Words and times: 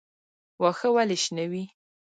واښه 0.61 0.89
ولې 0.95 1.17
شنه 1.23 1.45
وي؟ 1.51 1.63